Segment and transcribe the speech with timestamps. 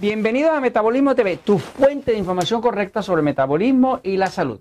[0.00, 4.60] Bienvenidos a Metabolismo TV, tu fuente de información correcta sobre metabolismo y la salud.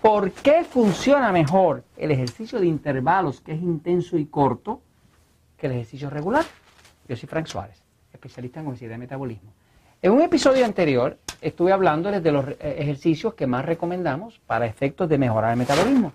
[0.00, 4.80] ¿Por qué funciona mejor el ejercicio de intervalos, que es intenso y corto,
[5.58, 6.46] que el ejercicio regular?
[7.06, 7.82] Yo soy Frank Suárez,
[8.14, 9.52] especialista en obesidad y metabolismo.
[10.00, 15.06] En un episodio anterior estuve hablándoles de los eh, ejercicios que más recomendamos para efectos
[15.06, 16.14] de mejorar el metabolismo.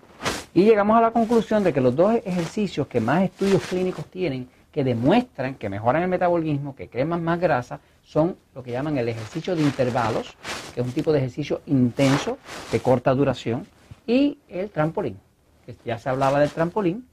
[0.52, 4.48] Y llegamos a la conclusión de que los dos ejercicios que más estudios clínicos tienen
[4.72, 9.06] que demuestran que mejoran el metabolismo, que creman más grasa, son lo que llaman el
[9.06, 10.34] ejercicio de intervalos,
[10.74, 12.38] que es un tipo de ejercicio intenso,
[12.72, 13.66] de corta duración,
[14.06, 15.18] y el trampolín,
[15.66, 17.06] que ya se hablaba del trampolín,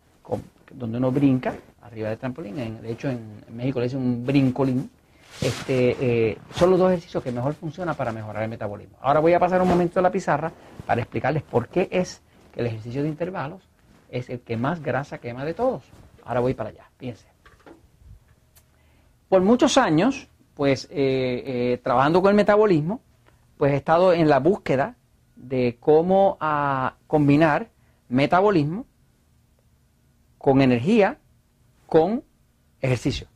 [0.71, 4.89] donde uno brinca arriba del trampolín, de hecho en México le dicen un brincolín,
[5.41, 8.97] este, eh, son los dos ejercicios que mejor funcionan para mejorar el metabolismo.
[9.01, 10.49] Ahora voy a pasar un momento a la pizarra
[10.85, 12.21] para explicarles por qué es
[12.53, 13.67] que el ejercicio de intervalos
[14.09, 15.83] es el que más grasa quema de todos.
[16.23, 17.27] Ahora voy para allá, fíjense.
[19.27, 23.01] Por muchos años, pues eh, eh, trabajando con el metabolismo,
[23.57, 24.95] pues he estado en la búsqueda
[25.35, 27.69] de cómo ah, combinar
[28.07, 28.85] metabolismo
[30.37, 31.19] con energía,
[31.87, 32.23] con
[32.79, 33.27] ejercicio.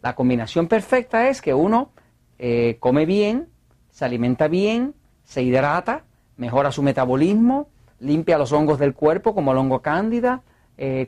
[0.00, 1.90] La combinación perfecta es que uno
[2.38, 3.48] eh, come bien,
[3.90, 6.04] se alimenta bien, se hidrata,
[6.36, 7.68] mejora su metabolismo,
[8.00, 10.42] limpia los hongos del cuerpo como el hongo cándida,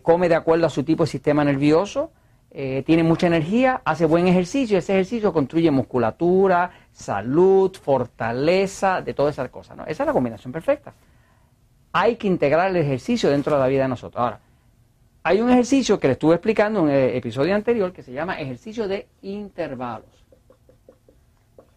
[0.01, 2.11] come de acuerdo a su tipo de sistema nervioso,
[2.51, 9.35] eh, tiene mucha energía, hace buen ejercicio, ese ejercicio construye musculatura, salud, fortaleza, de todas
[9.35, 9.77] esas cosas.
[9.87, 10.95] Esa es la combinación perfecta.
[11.93, 14.21] Hay que integrar el ejercicio dentro de la vida de nosotros.
[14.23, 14.41] Ahora,
[15.23, 18.89] hay un ejercicio que le estuve explicando en el episodio anterior que se llama ejercicio
[18.89, 20.25] de intervalos.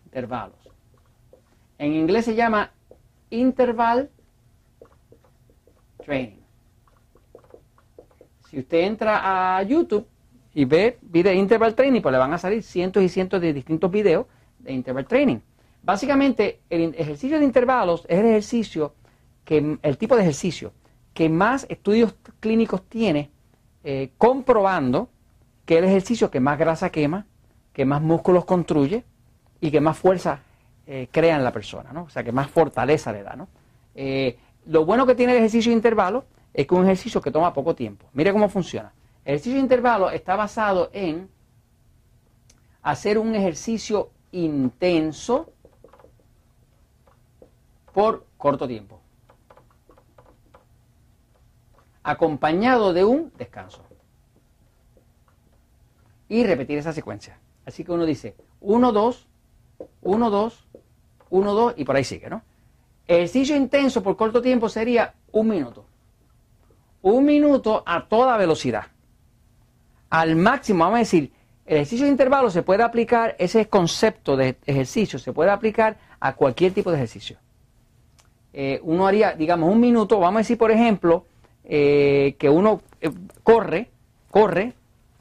[0.05, 0.55] Intervalos.
[1.77, 2.71] En inglés se llama
[3.29, 4.09] interval
[6.05, 6.41] training.
[8.49, 10.05] Si usted entra a YouTube,
[10.53, 13.89] y ve video interval training, pues le van a salir cientos y cientos de distintos
[13.89, 14.25] videos
[14.59, 15.37] de interval training.
[15.83, 18.93] Básicamente, el ejercicio de intervalos es el ejercicio
[19.45, 20.73] que el tipo de ejercicio
[21.13, 23.31] que más estudios clínicos tiene
[23.83, 25.09] eh, comprobando
[25.65, 27.25] que el ejercicio que más grasa quema,
[27.73, 29.03] que más músculos construye
[29.59, 30.41] y que más fuerza
[30.85, 32.03] eh, crea en la persona, ¿no?
[32.03, 33.35] O sea, que más fortaleza le da.
[33.95, 34.37] Eh,
[34.67, 36.23] lo bueno que tiene el ejercicio de intervalos
[36.53, 38.07] es que es un ejercicio que toma poco tiempo.
[38.13, 38.91] Mire cómo funciona.
[39.23, 41.29] El ejercicio de intervalo está basado en
[42.81, 45.53] hacer un ejercicio intenso
[47.93, 48.99] por corto tiempo,
[52.01, 53.83] acompañado de un descanso.
[56.27, 57.37] Y repetir esa secuencia.
[57.65, 59.27] Así que uno dice 1, 2,
[60.01, 60.67] 1, 2,
[61.29, 62.41] 1, 2 y por ahí sigue, ¿no?
[63.05, 65.85] Ejercicio intenso por corto tiempo sería un minuto.
[67.01, 68.85] Un minuto a toda velocidad
[70.11, 71.31] al máximo, vamos a decir,
[71.65, 76.35] el ejercicio de intervalo se puede aplicar, ese concepto de ejercicio se puede aplicar a
[76.35, 77.37] cualquier tipo de ejercicio.
[78.51, 81.25] Eh, uno haría, digamos, un minuto, vamos a decir, por ejemplo,
[81.63, 83.09] eh, que uno eh,
[83.41, 83.89] corre,
[84.29, 84.73] corre,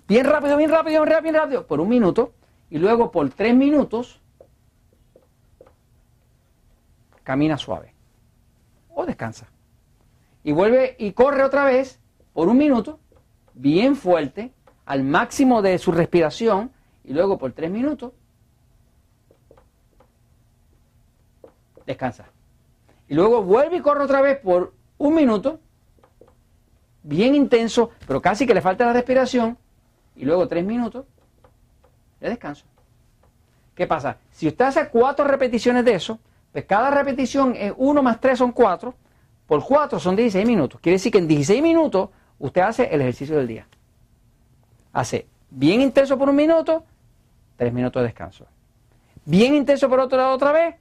[0.09, 2.33] bien rápido, bien rápido, bien rápido, bien rápido, por un minuto,
[2.69, 4.21] y luego por tres minutos
[7.23, 7.95] camina suave
[8.89, 9.47] o descansa.
[10.43, 12.01] Y vuelve y corre otra vez
[12.33, 12.99] por un minuto,
[13.55, 14.53] bien fuerte,
[14.91, 16.73] al máximo de su respiración
[17.05, 18.11] y luego por tres minutos
[21.87, 22.25] descansa.
[23.07, 25.61] Y luego vuelve y corre otra vez por un minuto,
[27.05, 29.57] bien intenso, pero casi que le falta la respiración,
[30.17, 31.07] y luego tres minutos
[32.19, 32.65] de descanso.
[33.77, 34.17] ¿Qué pasa?
[34.33, 36.19] Si usted hace cuatro repeticiones de eso,
[36.51, 38.97] pues cada repetición es uno más tres son cuatro,
[39.47, 40.81] por cuatro son 16 minutos.
[40.81, 42.09] Quiere decir que en 16 minutos
[42.41, 43.69] usted hace el ejercicio del día
[44.93, 46.85] hace bien intenso por un minuto,
[47.57, 48.47] tres minutos de descanso.
[49.25, 50.77] Bien intenso por otro lado otra vez,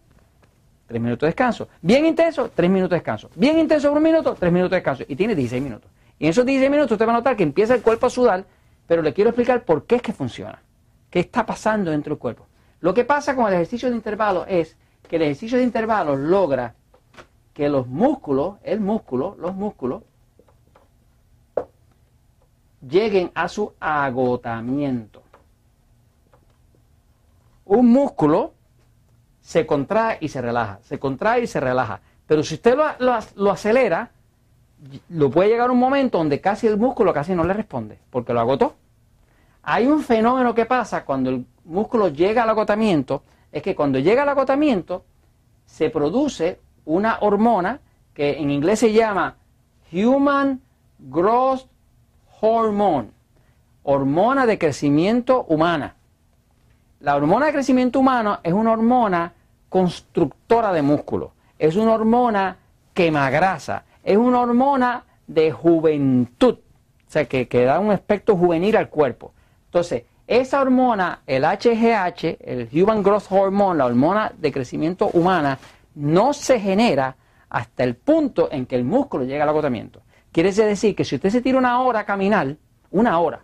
[0.88, 1.68] tres minutos de descanso.
[1.82, 3.30] Bien intenso, tres minutos de descanso.
[3.36, 5.04] Bien intenso por un minuto, tres minutos de descanso.
[5.08, 5.90] Y tiene 16 minutos.
[6.18, 8.46] Y en esos 16 minutos usted va a notar que empieza el cuerpo a sudar,
[8.88, 10.62] pero le quiero explicar por qué es que funciona.
[11.10, 12.48] ¿Qué está pasando dentro del cuerpo?
[12.82, 16.76] Lo que pasa con el ejercicio de intervalo es que el ejercicio de intervalo logra
[17.54, 20.04] que los músculos, el músculo, los músculos,
[22.82, 25.24] lleguen a su agotamiento.
[27.66, 28.54] Un músculo
[29.42, 32.02] se contrae y se relaja, se contrae y se relaja.
[32.26, 34.12] Pero si usted lo, acelera,
[35.10, 38.40] lo puede llegar un momento donde casi el músculo casi no le responde, porque lo
[38.40, 38.76] agotó.
[39.64, 44.24] Hay un fenómeno que pasa cuando el músculo llega al agotamiento, es que cuando llega
[44.24, 45.04] al agotamiento
[45.66, 47.80] se produce una hormona
[48.14, 49.38] que en inglés se llama
[49.92, 50.62] Human
[51.00, 51.68] Growth
[52.42, 53.10] hormone,
[53.84, 55.96] hormona de crecimiento humana.
[57.00, 59.34] la hormona de crecimiento humano es una hormona
[59.70, 62.58] constructora de músculo, es una hormona
[62.94, 68.90] quemagrasa, es una hormona de juventud, o sea, que, que da un aspecto juvenil al
[68.90, 69.32] cuerpo.
[69.66, 75.58] Entonces, esa hormona, el HGH, el Human Growth Hormone, la hormona de crecimiento humana,
[75.96, 77.16] no se genera
[77.50, 80.02] hasta el punto en que el músculo llega al agotamiento.
[80.32, 82.56] Quiere decir que si usted se tira una hora a caminar,
[82.92, 83.44] una hora,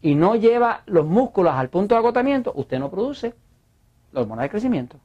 [0.00, 3.34] y no lleva los músculos al punto de agotamiento, usted no produce
[4.12, 4.98] la hormona de crecimiento.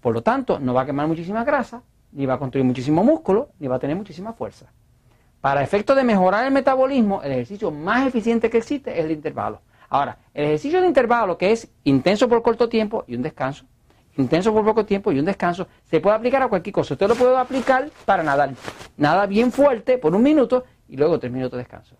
[0.00, 1.82] Por lo tanto, no va a quemar muchísima grasa,
[2.12, 4.66] ni va a construir muchísimo músculo, ni va a tener muchísima fuerza.
[5.40, 9.60] Para efectos de mejorar el metabolismo, el ejercicio más eficiente que existe es el intervalo.
[9.88, 13.66] Ahora, el ejercicio de intervalo, que es intenso por corto tiempo y un descanso,
[14.16, 16.94] intenso por poco tiempo y un descanso, se puede aplicar a cualquier cosa.
[16.94, 18.50] Usted lo puede aplicar para nadar.
[18.96, 21.96] Nada bien fuerte por un minuto y luego tres minutos de descanso.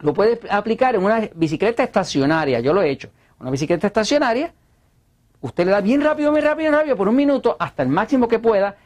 [0.00, 3.10] Lo puede aplicar en una bicicleta estacionaria, yo lo he hecho.
[3.40, 4.52] Una bicicleta estacionaria,
[5.40, 8.28] usted le da bien rápido, bien rápido, bien rápido, por un minuto, hasta el máximo
[8.28, 8.76] que pueda,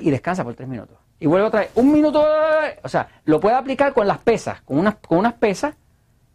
[0.00, 0.96] y descansa por tres minutos.
[1.18, 2.24] Y vuelve otra vez, un minuto,
[2.82, 5.74] o sea, lo puede aplicar con las pesas, con unas, con unas pesas.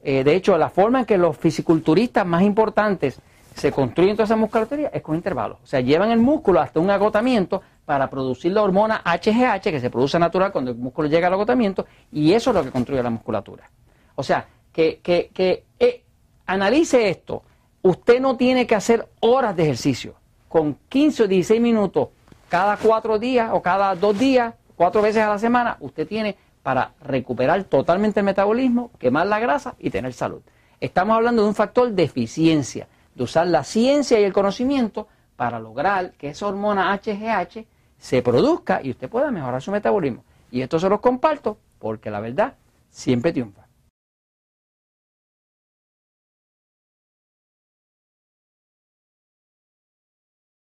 [0.01, 3.19] Eh, de hecho, la forma en que los fisiculturistas más importantes
[3.57, 5.57] se construyen toda esa musculatura es con intervalos.
[5.63, 9.89] O sea, llevan el músculo hasta un agotamiento para producir la hormona HGH que se
[9.89, 13.09] produce natural cuando el músculo llega al agotamiento y eso es lo que construye la
[13.09, 13.69] musculatura.
[14.15, 16.03] O sea, que, que, que eh,
[16.45, 17.41] analice esto.
[17.81, 20.13] Usted no tiene que hacer horas de ejercicio.
[20.47, 22.09] Con 15 o 16 minutos
[22.49, 26.91] cada cuatro días o cada dos días, cuatro veces a la semana, usted tiene para
[27.01, 30.41] recuperar totalmente el metabolismo, quemar la grasa y tener salud.
[30.79, 35.59] Estamos hablando de un factor de eficiencia de usar la ciencia y el conocimiento para
[35.59, 37.65] lograr que esa hormona HGH
[37.97, 40.23] se produzca y usted pueda mejorar su metabolismo.
[40.51, 42.53] Y esto se los comparto porque la verdad
[42.89, 43.66] siempre triunfa.